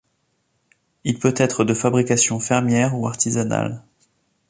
Il 1.03 1.19
peut 1.19 1.35
être 1.37 1.63
de 1.63 1.75
fabrication 1.75 2.39
fermière 2.39 2.95
ou 2.97 3.05
artisanale. 3.07 3.83